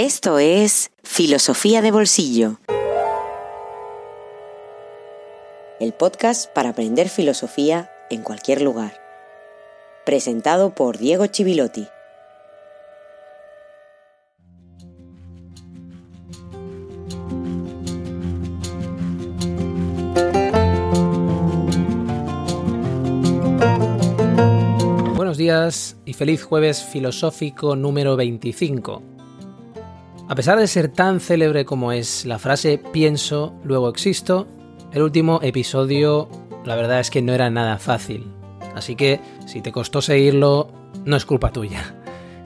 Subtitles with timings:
[0.00, 2.60] Esto es Filosofía de Bolsillo.
[5.80, 8.92] El podcast para aprender filosofía en cualquier lugar.
[10.06, 11.88] Presentado por Diego Chivilotti.
[25.16, 29.17] Buenos días y feliz jueves filosófico número 25.
[30.28, 34.46] A pesar de ser tan célebre como es la frase pienso, luego existo,
[34.92, 36.28] el último episodio
[36.66, 38.30] la verdad es que no era nada fácil.
[38.74, 40.70] Así que si te costó seguirlo,
[41.06, 41.94] no es culpa tuya.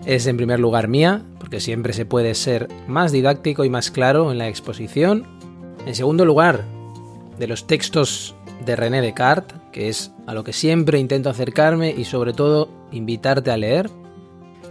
[0.06, 4.30] Es en primer lugar mía, porque siempre se puede ser más didáctico y más claro
[4.30, 5.26] en la exposición.
[5.84, 6.64] En segundo lugar,
[7.36, 12.04] de los textos de René Descartes, que es a lo que siempre intento acercarme y
[12.04, 13.90] sobre todo invitarte a leer.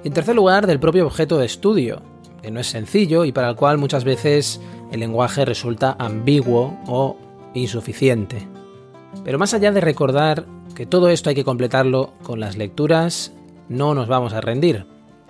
[0.02, 2.02] Y en tercer lugar, del propio objeto de estudio,
[2.42, 7.18] que no es sencillo y para el cual muchas veces el lenguaje resulta ambiguo o
[7.54, 8.48] insuficiente.
[9.24, 13.34] Pero más allá de recordar que todo esto hay que completarlo con las lecturas,
[13.70, 14.86] no nos vamos a rendir.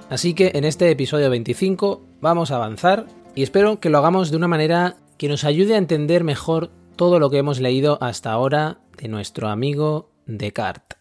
[0.09, 4.37] Así que en este episodio 25 vamos a avanzar y espero que lo hagamos de
[4.37, 8.79] una manera que nos ayude a entender mejor todo lo que hemos leído hasta ahora
[8.97, 11.00] de nuestro amigo Descartes.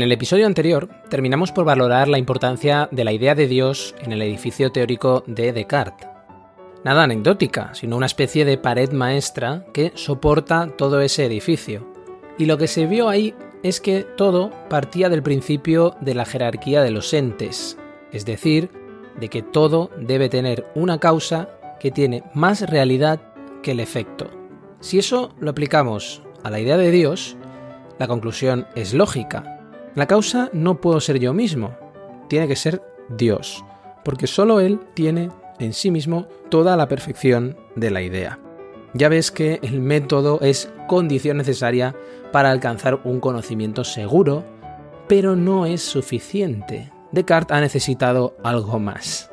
[0.00, 4.12] En el episodio anterior terminamos por valorar la importancia de la idea de Dios en
[4.12, 6.08] el edificio teórico de Descartes.
[6.84, 11.86] Nada anecdótica, sino una especie de pared maestra que soporta todo ese edificio.
[12.38, 16.80] Y lo que se vio ahí es que todo partía del principio de la jerarquía
[16.80, 17.76] de los entes,
[18.10, 18.70] es decir,
[19.20, 23.20] de que todo debe tener una causa que tiene más realidad
[23.62, 24.30] que el efecto.
[24.80, 27.36] Si eso lo aplicamos a la idea de Dios,
[27.98, 29.59] la conclusión es lógica.
[29.94, 31.76] La causa no puedo ser yo mismo,
[32.28, 33.64] tiene que ser Dios,
[34.04, 38.38] porque solo Él tiene en sí mismo toda la perfección de la idea.
[38.94, 41.94] Ya ves que el método es condición necesaria
[42.32, 44.44] para alcanzar un conocimiento seguro,
[45.08, 46.92] pero no es suficiente.
[47.12, 49.30] Descartes ha necesitado algo más.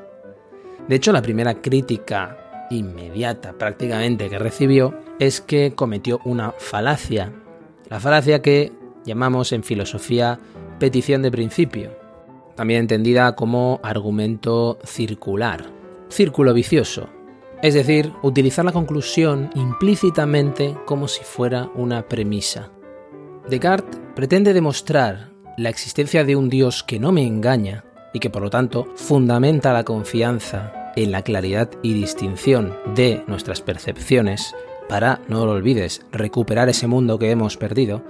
[0.88, 7.32] De hecho, la primera crítica inmediata prácticamente que recibió es que cometió una falacia.
[7.90, 8.72] La falacia que
[9.08, 10.40] llamamos en filosofía
[10.80, 11.98] petición de principio,
[12.56, 15.72] también entendida como argumento circular,
[16.10, 17.10] círculo vicioso,
[17.64, 22.70] es decir, utilizar la conclusión implícitamente como si fuera una premisa.
[23.50, 28.44] Descartes pretende demostrar la existencia de un Dios que no me engaña y que por
[28.44, 34.56] lo tanto fundamenta la confianza en la claridad y distinción de nuestras percepciones
[34.90, 38.04] para, no lo olvides, recuperar ese mundo que hemos perdido,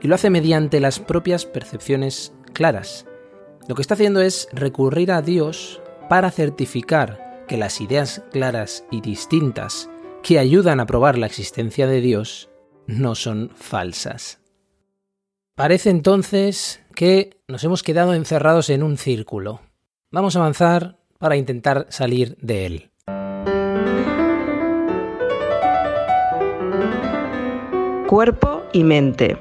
[0.00, 3.06] y lo hace mediante las propias percepciones claras.
[3.68, 9.00] Lo que está haciendo es recurrir a Dios para certificar que las ideas claras y
[9.00, 9.90] distintas
[10.22, 12.50] que ayudan a probar la existencia de Dios
[12.86, 14.40] no son falsas.
[15.54, 19.60] Parece entonces que nos hemos quedado encerrados en un círculo.
[20.10, 22.90] Vamos a avanzar para intentar salir de él.
[28.06, 29.36] Cuerpo y mente.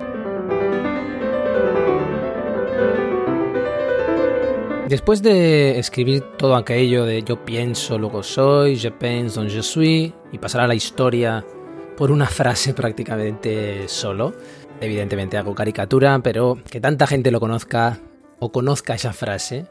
[4.87, 10.13] Después de escribir todo aquello de yo pienso, luego soy, je pense, donc je suis,
[10.31, 11.45] y pasar a la historia
[11.97, 14.33] por una frase prácticamente solo,
[14.79, 17.99] evidentemente hago caricatura, pero que tanta gente lo conozca
[18.39, 19.65] o conozca esa frase,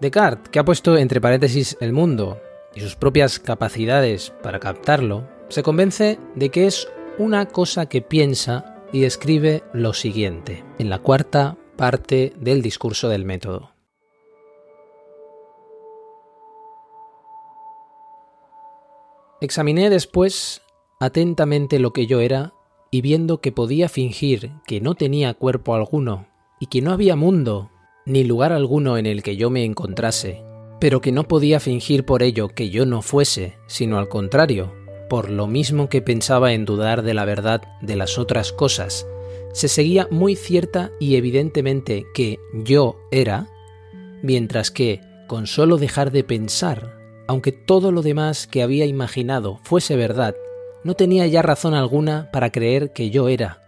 [0.00, 2.40] Descartes, que ha puesto entre paréntesis el mundo
[2.74, 8.82] y sus propias capacidades para captarlo, se convence de que es una cosa que piensa
[8.92, 13.77] y escribe lo siguiente, en la cuarta parte del discurso del método.
[19.40, 20.62] Examiné después
[20.98, 22.54] atentamente lo que yo era
[22.90, 26.26] y viendo que podía fingir que no tenía cuerpo alguno
[26.58, 27.70] y que no había mundo
[28.04, 30.42] ni lugar alguno en el que yo me encontrase,
[30.80, 34.74] pero que no podía fingir por ello que yo no fuese, sino al contrario,
[35.08, 39.06] por lo mismo que pensaba en dudar de la verdad de las otras cosas,
[39.52, 43.48] se seguía muy cierta y evidentemente que yo era,
[44.20, 46.97] mientras que, con solo dejar de pensar,
[47.28, 50.34] aunque todo lo demás que había imaginado fuese verdad,
[50.82, 53.62] no tenía ya razón alguna para creer que yo era.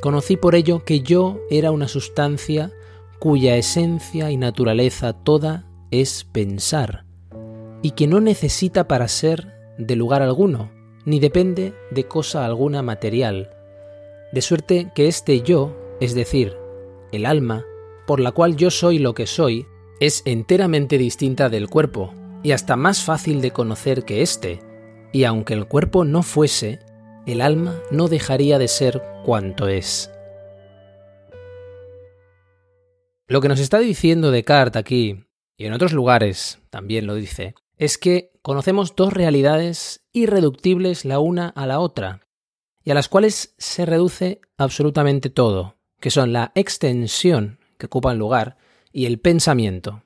[0.00, 2.72] Conocí por ello que yo era una sustancia
[3.20, 7.04] cuya esencia y naturaleza toda es pensar,
[7.82, 10.72] y que no necesita para ser de lugar alguno,
[11.04, 13.50] ni depende de cosa alguna material,
[14.32, 16.56] de suerte que este yo, es decir,
[17.12, 17.64] el alma,
[18.06, 19.66] por la cual yo soy lo que soy,
[20.00, 24.60] es enteramente distinta del cuerpo, y hasta más fácil de conocer que éste,
[25.12, 26.80] y aunque el cuerpo no fuese,
[27.26, 30.10] el alma no dejaría de ser cuanto es.
[33.28, 35.24] Lo que nos está diciendo Descartes aquí,
[35.56, 41.48] y en otros lugares también lo dice, es que conocemos dos realidades irreductibles la una
[41.48, 42.26] a la otra,
[42.84, 48.56] y a las cuales se reduce absolutamente todo, que son la extensión que ocupan lugar
[48.92, 50.02] y el pensamiento.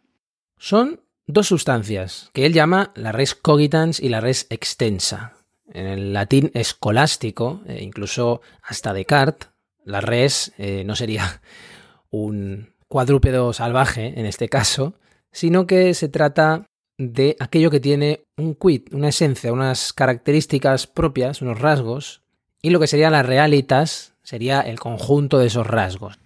[0.58, 5.34] Son dos sustancias que él llama la res cogitans y la res extensa.
[5.72, 9.50] En el latín escolástico, e incluso hasta Descartes,
[9.84, 11.42] la res eh, no sería
[12.10, 14.94] un cuadrúpedo salvaje en este caso,
[15.32, 16.66] sino que se trata
[16.98, 22.22] de aquello que tiene un quid, una esencia, unas características propias, unos rasgos,
[22.62, 26.18] y lo que sería la realitas sería el conjunto de esos rasgos.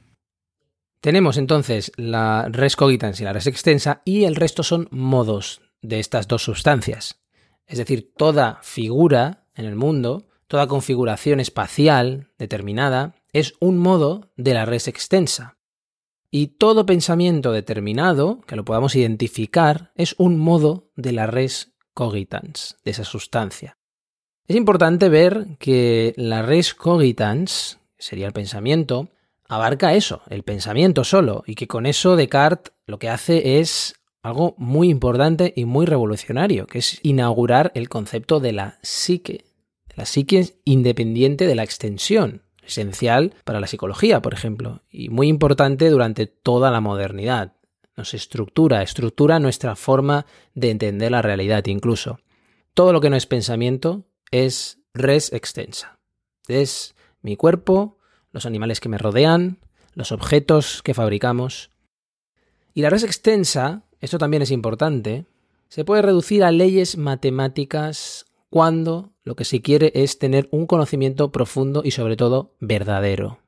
[1.00, 5.98] Tenemos entonces la res cogitans y la res extensa y el resto son modos de
[5.98, 7.22] estas dos sustancias.
[7.66, 14.52] Es decir, toda figura en el mundo, toda configuración espacial determinada es un modo de
[14.52, 15.56] la res extensa.
[16.30, 22.76] Y todo pensamiento determinado, que lo podamos identificar, es un modo de la res cogitans,
[22.84, 23.78] de esa sustancia.
[24.46, 29.08] Es importante ver que la res cogitans, que sería el pensamiento,
[29.50, 34.54] abarca eso, el pensamiento solo, y que con eso Descartes lo que hace es algo
[34.58, 39.44] muy importante y muy revolucionario, que es inaugurar el concepto de la psique,
[39.96, 45.90] la psique independiente de la extensión, esencial para la psicología, por ejemplo, y muy importante
[45.90, 47.54] durante toda la modernidad.
[47.96, 52.20] Nos estructura, estructura nuestra forma de entender la realidad incluso.
[52.72, 55.98] Todo lo que no es pensamiento es res extensa.
[56.46, 57.98] Es mi cuerpo,
[58.32, 59.58] los animales que me rodean,
[59.94, 61.70] los objetos que fabricamos.
[62.74, 65.26] Y la res extensa, esto también es importante,
[65.68, 71.30] se puede reducir a leyes matemáticas cuando lo que se quiere es tener un conocimiento
[71.30, 73.38] profundo y sobre todo verdadero.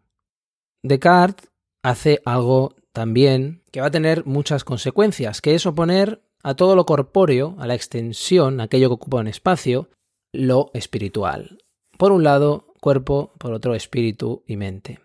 [0.83, 1.51] Descartes
[1.83, 6.87] hace algo también que va a tener muchas consecuencias, que es oponer a todo lo
[6.87, 9.89] corpóreo, a la extensión, aquello que ocupa un espacio,
[10.33, 11.59] lo espiritual.
[11.99, 14.99] Por un lado, cuerpo, por otro espíritu y mente.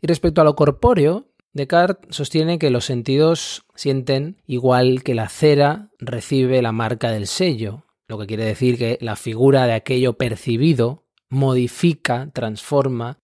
[0.00, 5.90] Y respecto a lo corpóreo, Descartes sostiene que los sentidos sienten igual que la cera
[5.98, 11.04] recibe la marca del sello, lo que quiere decir que la figura de aquello percibido
[11.28, 13.18] modifica, transforma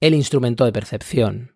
[0.00, 1.52] el instrumento de percepción.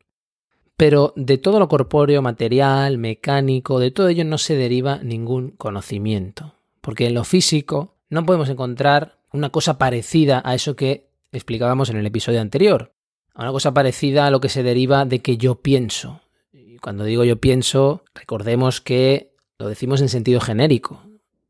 [0.77, 6.55] Pero de todo lo corpóreo, material, mecánico, de todo ello no se deriva ningún conocimiento,
[6.81, 11.97] porque en lo físico no podemos encontrar una cosa parecida a eso que explicábamos en
[11.97, 12.95] el episodio anterior.
[13.35, 16.21] Una cosa parecida a lo que se deriva de que yo pienso.
[16.53, 21.03] Y cuando digo yo pienso, recordemos que lo decimos en sentido genérico.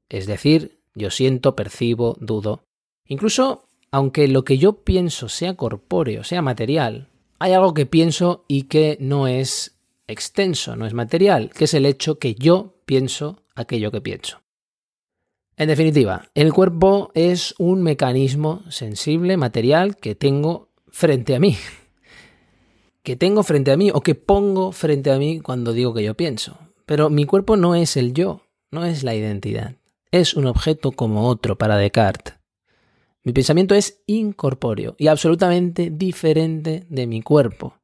[0.08, 2.64] Es decir, yo siento, percibo, dudo.
[3.06, 7.08] Incluso, aunque lo que yo pienso sea corpóreo, sea material,
[7.38, 11.86] hay algo que pienso y que no es extenso, no es material, que es el
[11.86, 14.41] hecho que yo pienso aquello que pienso.
[15.56, 21.56] En definitiva, el cuerpo es un mecanismo sensible, material, que tengo frente a mí.
[23.04, 26.14] Que tengo frente a mí o que pongo frente a mí cuando digo que yo
[26.14, 26.56] pienso.
[26.86, 29.74] Pero mi cuerpo no es el yo, no es la identidad.
[30.12, 32.34] Es un objeto como otro para Descartes.
[33.24, 37.74] Mi pensamiento es incorpóreo y absolutamente diferente de mi cuerpo.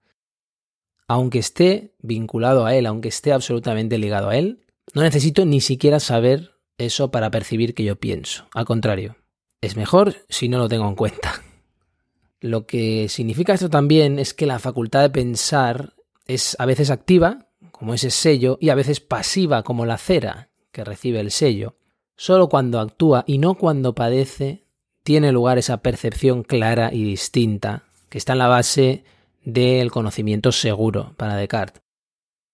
[1.08, 5.98] Aunque esté vinculado a él, aunque esté absolutamente ligado a él, no necesito ni siquiera
[5.98, 8.46] saber eso para percibir que yo pienso.
[8.54, 9.16] Al contrario,
[9.60, 11.42] es mejor si no lo tengo en cuenta.
[12.40, 15.94] Lo que significa esto también es que la facultad de pensar
[16.28, 20.84] es a veces activa, como ese sello, y a veces pasiva, como la cera que
[20.84, 21.74] recibe el sello.
[22.16, 24.62] Solo cuando actúa y no cuando padece
[25.02, 29.04] tiene lugar esa percepción clara y distinta que está en la base
[29.44, 31.82] del conocimiento seguro para Descartes.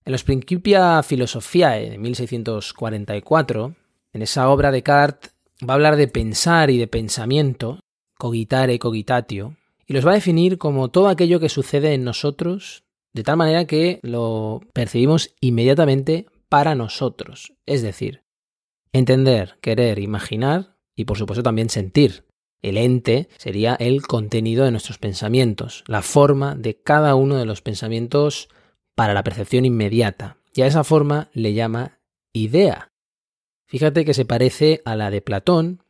[0.04, 3.74] En los Principia Philosophiae de 1644,
[4.14, 5.34] en esa obra Descartes
[5.68, 7.80] va a hablar de pensar y de pensamiento,
[8.16, 9.56] cogitare, cogitatio,
[9.86, 13.66] y los va a definir como todo aquello que sucede en nosotros de tal manera
[13.66, 17.52] que lo percibimos inmediatamente para nosotros.
[17.66, 18.22] Es decir,
[18.92, 22.24] entender, querer, imaginar y por supuesto también sentir.
[22.62, 27.60] El ente sería el contenido de nuestros pensamientos, la forma de cada uno de los
[27.60, 28.48] pensamientos
[28.94, 30.38] para la percepción inmediata.
[30.54, 31.98] Y a esa forma le llama
[32.32, 32.93] idea.
[33.66, 35.82] Fíjate que se parece a la de Platón,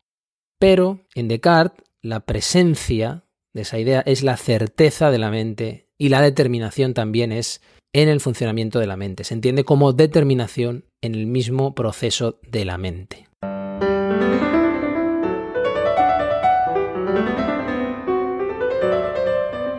[0.59, 6.11] pero en Descartes la presencia de esa idea es la certeza de la mente y
[6.11, 7.62] la determinación también es
[7.95, 9.25] en el funcionamiento de la mente.
[9.25, 13.28] Se entiende como determinación en el mismo proceso de la mente.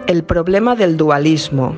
[0.07, 1.77] El problema del dualismo.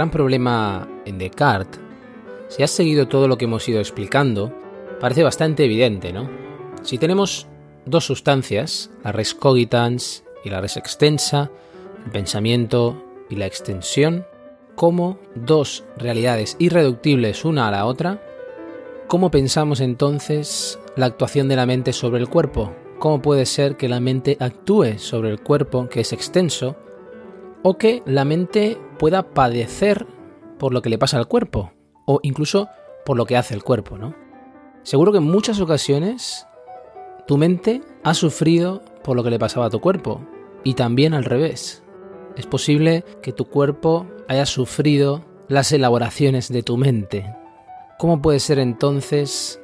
[0.00, 1.78] Gran problema en Descartes,
[2.48, 4.50] si has seguido todo lo que hemos ido explicando,
[4.98, 6.26] parece bastante evidente, ¿no?
[6.80, 7.46] Si tenemos
[7.84, 11.50] dos sustancias, la res cogitans y la res extensa,
[12.06, 14.24] el pensamiento y la extensión,
[14.74, 18.22] como dos realidades irreductibles una a la otra,
[19.06, 22.72] ¿cómo pensamos entonces la actuación de la mente sobre el cuerpo?
[22.98, 26.74] ¿Cómo puede ser que la mente actúe sobre el cuerpo, que es extenso,
[27.62, 30.06] o que la mente pueda padecer
[30.58, 31.72] por lo que le pasa al cuerpo,
[32.06, 32.68] o incluso
[33.04, 34.14] por lo que hace el cuerpo, ¿no?
[34.82, 36.46] Seguro que en muchas ocasiones
[37.26, 40.20] tu mente ha sufrido por lo que le pasaba a tu cuerpo,
[40.64, 41.82] y también al revés.
[42.36, 47.34] Es posible que tu cuerpo haya sufrido las elaboraciones de tu mente.
[47.98, 49.60] ¿Cómo puede ser entonces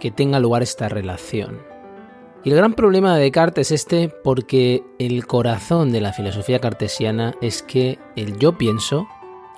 [0.00, 1.73] que tenga lugar esta relación?
[2.44, 7.34] Y el gran problema de Descartes es este porque el corazón de la filosofía cartesiana
[7.40, 9.08] es que el yo pienso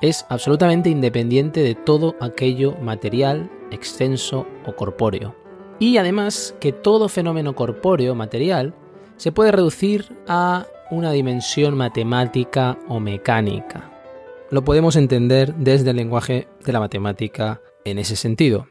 [0.00, 5.34] es absolutamente independiente de todo aquello material, extenso o corpóreo.
[5.80, 8.72] Y además que todo fenómeno corpóreo, material,
[9.16, 13.90] se puede reducir a una dimensión matemática o mecánica.
[14.50, 18.68] Lo podemos entender desde el lenguaje de la matemática en ese sentido.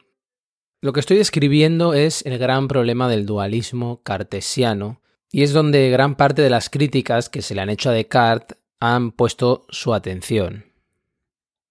[0.86, 5.02] Lo que estoy describiendo es el gran problema del dualismo cartesiano,
[5.32, 8.60] y es donde gran parte de las críticas que se le han hecho a Descartes
[8.80, 10.66] han puesto su atención.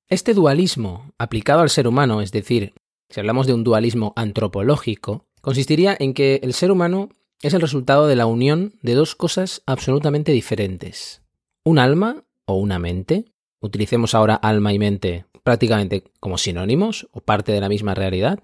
[0.09, 2.75] Este dualismo aplicado al ser humano, es decir,
[3.09, 8.09] si hablamos de un dualismo antropológico, consistiría en que el ser humano es el resultado
[8.09, 11.23] de la unión de dos cosas absolutamente diferentes.
[11.62, 13.26] Un alma o una mente,
[13.61, 18.40] utilicemos ahora alma y mente prácticamente como sinónimos o parte de la misma realidad,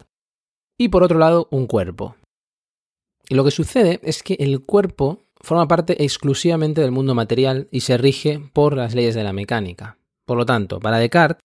[0.80, 2.16] y por otro lado un cuerpo.
[3.28, 7.80] Y lo que sucede es que el cuerpo forma parte exclusivamente del mundo material y
[7.80, 9.99] se rige por las leyes de la mecánica.
[10.25, 11.44] Por lo tanto, para Descartes,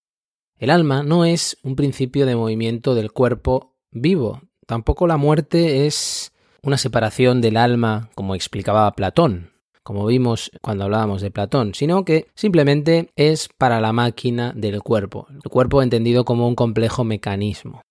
[0.57, 4.41] el alma no es un principio de movimiento del cuerpo vivo.
[4.67, 6.31] Tampoco la muerte es
[6.63, 9.51] una separación del alma, como explicaba Platón,
[9.83, 15.27] como vimos cuando hablábamos de Platón, sino que simplemente es para la máquina del cuerpo,
[15.29, 17.81] el cuerpo entendido como un complejo mecanismo.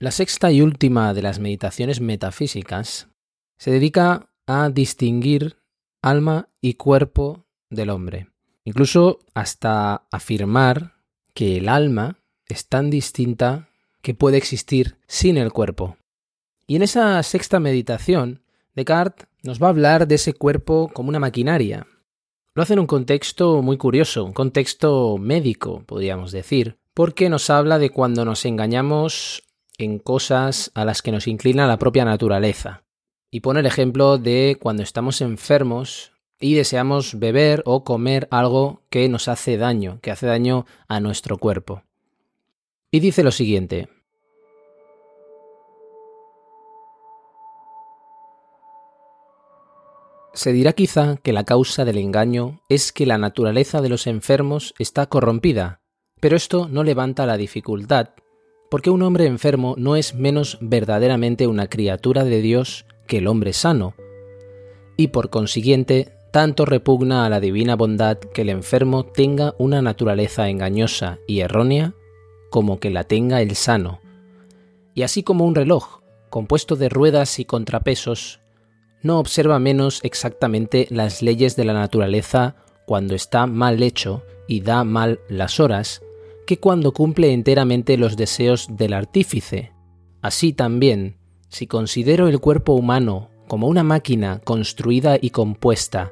[0.00, 3.08] La sexta y última de las meditaciones metafísicas
[3.56, 5.56] se dedica a distinguir
[6.02, 8.28] alma y cuerpo del hombre,
[8.62, 10.94] incluso hasta afirmar
[11.34, 15.96] que el alma es tan distinta que puede existir sin el cuerpo.
[16.68, 18.44] Y en esa sexta meditación,
[18.76, 21.88] Descartes nos va a hablar de ese cuerpo como una maquinaria.
[22.54, 27.80] Lo hace en un contexto muy curioso, un contexto médico, podríamos decir, porque nos habla
[27.80, 29.42] de cuando nos engañamos
[29.78, 32.82] en cosas a las que nos inclina la propia naturaleza.
[33.30, 39.08] Y pone el ejemplo de cuando estamos enfermos y deseamos beber o comer algo que
[39.08, 41.82] nos hace daño, que hace daño a nuestro cuerpo.
[42.90, 43.88] Y dice lo siguiente.
[50.32, 54.72] Se dirá quizá que la causa del engaño es que la naturaleza de los enfermos
[54.78, 55.80] está corrompida,
[56.20, 58.10] pero esto no levanta la dificultad
[58.70, 63.52] porque un hombre enfermo no es menos verdaderamente una criatura de Dios que el hombre
[63.52, 63.94] sano,
[64.96, 70.48] y por consiguiente tanto repugna a la divina bondad que el enfermo tenga una naturaleza
[70.48, 71.94] engañosa y errónea
[72.50, 74.00] como que la tenga el sano.
[74.94, 78.40] Y así como un reloj, compuesto de ruedas y contrapesos,
[79.02, 82.56] no observa menos exactamente las leyes de la naturaleza
[82.86, 86.02] cuando está mal hecho y da mal las horas,
[86.48, 89.74] que cuando cumple enteramente los deseos del artífice.
[90.22, 91.18] Así también,
[91.50, 96.10] si considero el cuerpo humano como una máquina construida y compuesta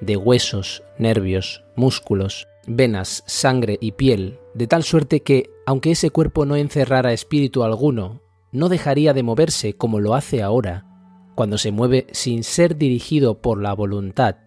[0.00, 6.46] de huesos, nervios, músculos, venas, sangre y piel, de tal suerte que, aunque ese cuerpo
[6.46, 10.84] no encerrara espíritu alguno, no dejaría de moverse como lo hace ahora,
[11.36, 14.38] cuando se mueve sin ser dirigido por la voluntad,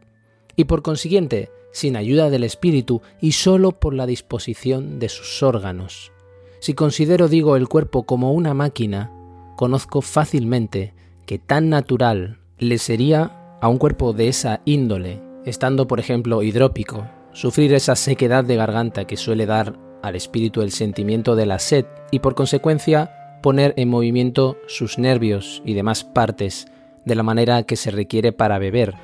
[0.58, 6.12] y por consiguiente sin ayuda del espíritu y sólo por la disposición de sus órganos.
[6.60, 9.12] Si considero, digo, el cuerpo como una máquina,
[9.56, 10.94] conozco fácilmente
[11.26, 17.08] que tan natural le sería a un cuerpo de esa índole, estando por ejemplo hidrópico,
[17.34, 21.86] sufrir esa sequedad de garganta que suele dar al espíritu el sentimiento de la sed
[22.12, 26.68] y por consecuencia poner en movimiento sus nervios y demás partes
[27.06, 28.96] de la manera que se requiere para beber,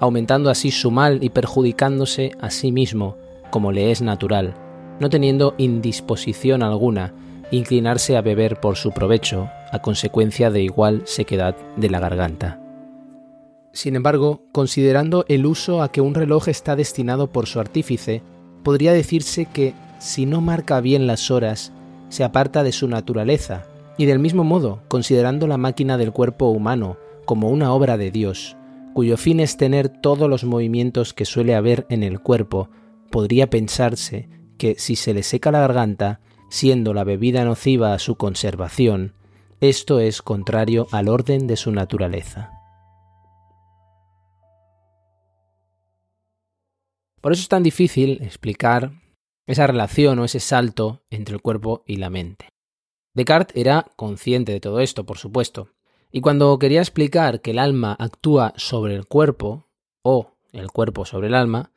[0.00, 3.16] aumentando así su mal y perjudicándose a sí mismo,
[3.50, 4.54] como le es natural,
[4.98, 7.14] no teniendo indisposición alguna,
[7.50, 12.60] inclinarse a beber por su provecho, a consecuencia de igual sequedad de la garganta.
[13.72, 18.22] Sin embargo, considerando el uso a que un reloj está destinado por su artífice,
[18.64, 21.72] podría decirse que, si no marca bien las horas,
[22.08, 23.64] se aparta de su naturaleza,
[23.96, 28.56] y del mismo modo, considerando la máquina del cuerpo humano como una obra de Dios,
[28.94, 32.68] cuyo fin es tener todos los movimientos que suele haber en el cuerpo,
[33.10, 34.28] podría pensarse
[34.58, 36.20] que si se le seca la garganta,
[36.50, 39.14] siendo la bebida nociva a su conservación,
[39.60, 42.50] esto es contrario al orden de su naturaleza.
[47.20, 48.92] Por eso es tan difícil explicar
[49.46, 52.48] esa relación o ese salto entre el cuerpo y la mente.
[53.14, 55.68] Descartes era consciente de todo esto, por supuesto,
[56.12, 59.66] y cuando quería explicar que el alma actúa sobre el cuerpo,
[60.02, 61.70] o el cuerpo sobre el alma,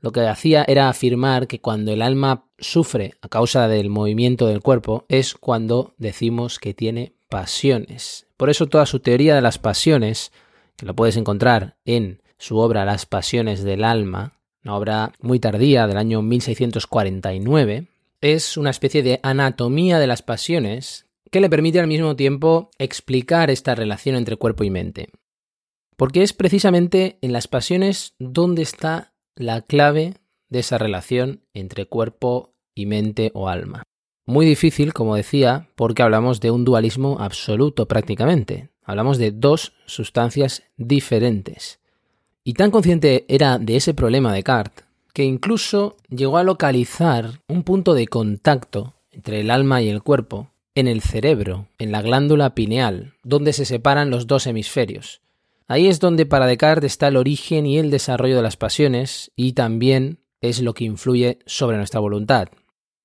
[0.00, 4.62] lo que hacía era afirmar que cuando el alma sufre a causa del movimiento del
[4.62, 8.26] cuerpo es cuando decimos que tiene pasiones.
[8.36, 10.32] Por eso toda su teoría de las pasiones,
[10.76, 15.86] que lo puedes encontrar en su obra Las pasiones del alma, una obra muy tardía
[15.86, 17.86] del año 1649,
[18.22, 23.50] es una especie de anatomía de las pasiones que le permite al mismo tiempo explicar
[23.50, 25.10] esta relación entre cuerpo y mente.
[25.96, 30.14] Porque es precisamente en las pasiones donde está la clave
[30.48, 33.82] de esa relación entre cuerpo y mente o alma.
[34.26, 38.70] Muy difícil, como decía, porque hablamos de un dualismo absoluto prácticamente.
[38.82, 41.80] Hablamos de dos sustancias diferentes.
[42.42, 47.62] Y tan consciente era de ese problema de Descartes que incluso llegó a localizar un
[47.62, 52.54] punto de contacto entre el alma y el cuerpo en el cerebro, en la glándula
[52.54, 55.20] pineal, donde se separan los dos hemisferios.
[55.66, 59.52] Ahí es donde para Descartes está el origen y el desarrollo de las pasiones y
[59.52, 62.48] también es lo que influye sobre nuestra voluntad.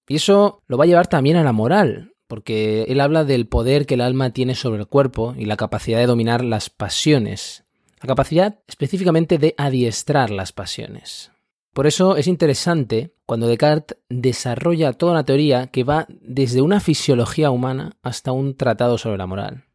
[0.08, 3.86] Y eso lo va a llevar también a la moral, porque él habla del poder
[3.86, 7.66] que el alma tiene sobre el cuerpo y la capacidad de dominar las pasiones,
[8.02, 11.32] la capacidad específicamente de adiestrar las pasiones.
[11.76, 17.52] Por eso es interesante cuando Descartes desarrolla toda una teoría que va desde una fisiología
[17.52, 19.66] humana hasta un tratado sobre la moral.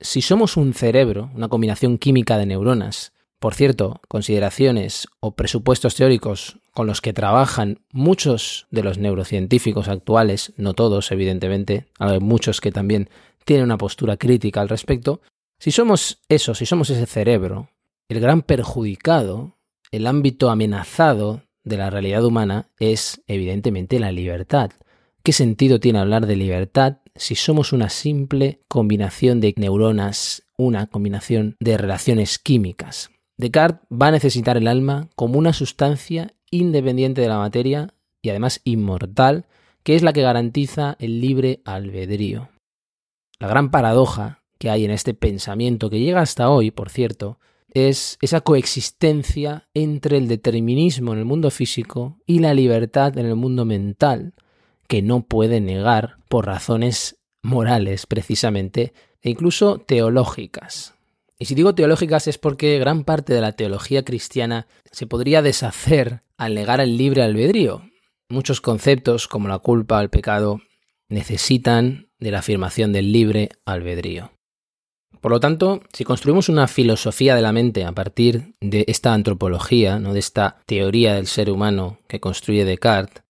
[0.00, 6.58] Si somos un cerebro, una combinación química de neuronas, por cierto, consideraciones o presupuestos teóricos
[6.72, 12.72] con los que trabajan muchos de los neurocientíficos actuales, no todos, evidentemente, hay muchos que
[12.72, 13.08] también
[13.44, 15.20] tienen una postura crítica al respecto,
[15.60, 17.68] si somos eso, si somos ese cerebro,
[18.08, 19.54] el gran perjudicado,
[19.94, 24.72] el ámbito amenazado de la realidad humana es evidentemente la libertad.
[25.22, 31.54] ¿Qué sentido tiene hablar de libertad si somos una simple combinación de neuronas, una combinación
[31.60, 33.10] de relaciones químicas?
[33.38, 38.62] Descartes va a necesitar el alma como una sustancia independiente de la materia y además
[38.64, 39.46] inmortal,
[39.84, 42.48] que es la que garantiza el libre albedrío.
[43.38, 47.38] La gran paradoja que hay en este pensamiento, que llega hasta hoy, por cierto,
[47.74, 53.34] es esa coexistencia entre el determinismo en el mundo físico y la libertad en el
[53.34, 54.34] mundo mental,
[54.88, 60.94] que no puede negar por razones morales precisamente e incluso teológicas.
[61.38, 66.22] Y si digo teológicas es porque gran parte de la teología cristiana se podría deshacer
[66.36, 67.82] al negar el libre albedrío.
[68.28, 70.60] Muchos conceptos como la culpa el pecado
[71.08, 74.33] necesitan de la afirmación del libre albedrío.
[75.24, 79.98] Por lo tanto, si construimos una filosofía de la mente a partir de esta antropología,
[79.98, 80.12] ¿no?
[80.12, 83.24] de esta teoría del ser humano que construye Descartes,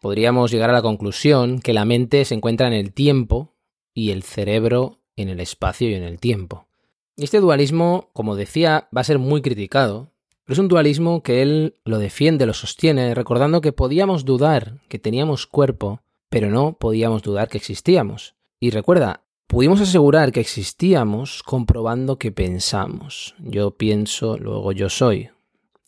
[0.00, 3.56] podríamos llegar a la conclusión que la mente se encuentra en el tiempo
[3.92, 6.68] y el cerebro en el espacio y en el tiempo.
[7.16, 10.12] Y este dualismo, como decía, va a ser muy criticado,
[10.44, 15.00] pero es un dualismo que él lo defiende, lo sostiene, recordando que podíamos dudar que
[15.00, 18.36] teníamos cuerpo, pero no podíamos dudar que existíamos.
[18.60, 23.34] Y recuerda, Pudimos asegurar que existíamos comprobando que pensamos.
[23.38, 25.30] Yo pienso, luego yo soy.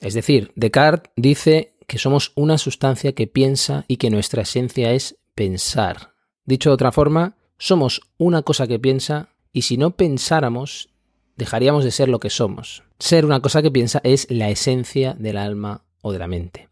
[0.01, 5.17] Es decir, Descartes dice que somos una sustancia que piensa y que nuestra esencia es
[5.35, 6.15] pensar.
[6.45, 10.91] Dicho de otra forma, somos una cosa que piensa y si no pensáramos,
[11.37, 12.83] dejaríamos de ser lo que somos.
[12.99, 16.69] Ser una cosa que piensa es la esencia del alma o de la mente.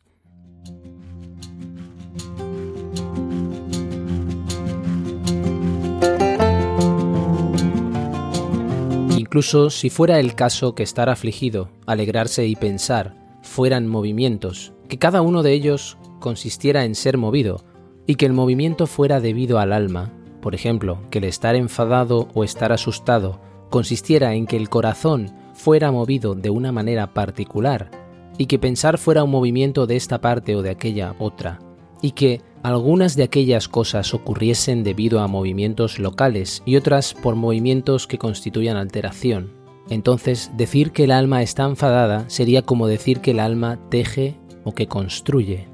[9.33, 15.23] Incluso si fuera el caso que estar afligido, alegrarse y pensar fueran movimientos, que cada
[15.23, 17.65] uno de ellos consistiera en ser movido,
[18.07, 22.45] y que el movimiento fuera debido al alma, por ejemplo, que el estar enfadado o
[22.45, 23.41] estar asustado
[23.71, 27.91] consistiera en que el corazón fuera movido de una manera particular
[28.37, 31.59] y que pensar fuera un movimiento de esta parte o de aquella otra,
[32.03, 38.07] y que algunas de aquellas cosas ocurriesen debido a movimientos locales y otras por movimientos
[38.07, 39.51] que constituyan alteración.
[39.91, 44.73] Entonces, decir que el alma está enfadada sería como decir que el alma teje o
[44.73, 45.67] que construye.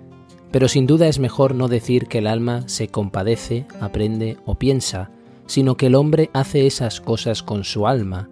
[0.50, 5.10] Pero sin duda es mejor no decir que el alma se compadece, aprende o piensa,
[5.46, 8.30] sino que el hombre hace esas cosas con su alma,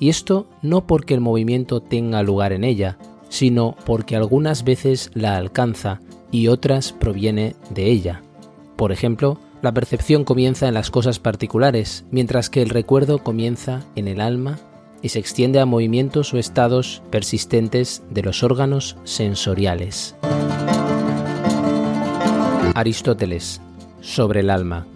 [0.00, 5.36] y esto no porque el movimiento tenga lugar en ella, sino porque algunas veces la
[5.36, 8.22] alcanza y otras proviene de ella.
[8.76, 14.06] Por ejemplo, la percepción comienza en las cosas particulares, mientras que el recuerdo comienza en
[14.06, 14.58] el alma
[15.02, 20.14] y se extiende a movimientos o estados persistentes de los órganos sensoriales.
[22.74, 23.60] Aristóteles,
[24.00, 24.86] sobre el alma.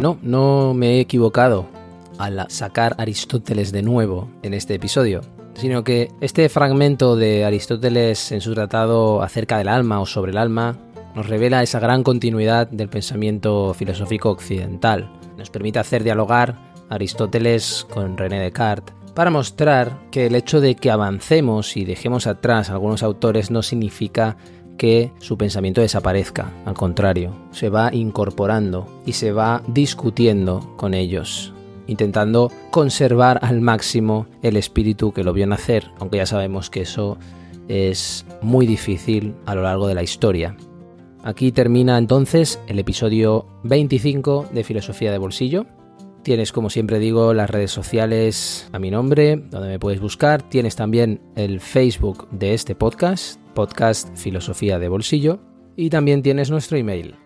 [0.00, 1.66] No, no me he equivocado
[2.18, 5.22] al sacar Aristóteles de nuevo en este episodio,
[5.56, 10.38] sino que este fragmento de Aristóteles en su tratado acerca del alma o sobre el
[10.38, 10.76] alma
[11.14, 15.10] nos revela esa gran continuidad del pensamiento filosófico occidental.
[15.36, 16.58] Nos permite hacer dialogar
[16.90, 22.68] Aristóteles con René Descartes para mostrar que el hecho de que avancemos y dejemos atrás
[22.68, 24.36] algunos autores no significa
[24.76, 31.54] que su pensamiento desaparezca, al contrario, se va incorporando y se va discutiendo con ellos,
[31.86, 37.18] intentando conservar al máximo el espíritu que lo vio nacer, aunque ya sabemos que eso
[37.68, 40.56] es muy difícil a lo largo de la historia.
[41.22, 45.66] Aquí termina entonces el episodio 25 de Filosofía de Bolsillo.
[46.22, 50.42] Tienes, como siempre digo, las redes sociales a mi nombre, donde me puedes buscar.
[50.42, 55.40] Tienes también el Facebook de este podcast, podcast Filosofía de Bolsillo.
[55.76, 57.16] Y también tienes nuestro email.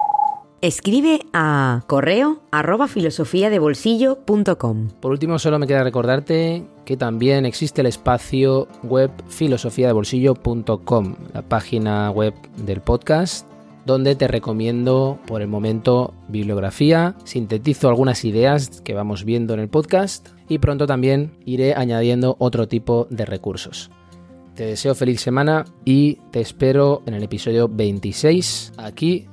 [0.63, 4.89] Escribe a correo arroba filosofiadebolsillo.com.
[5.01, 12.11] Por último, solo me queda recordarte que también existe el espacio web filosofiadebolsillo.com, la página
[12.11, 13.49] web del podcast
[13.87, 19.71] donde te recomiendo por el momento bibliografía, sintetizo algunas ideas que vamos viendo en el
[19.71, 23.91] podcast y pronto también iré añadiendo otro tipo de recursos.
[24.55, 29.30] Te deseo feliz semana y te espero en el episodio 26 aquí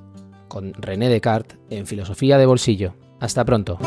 [0.47, 2.95] con René Descartes en Filosofía de Bolsillo.
[3.19, 3.77] Hasta pronto.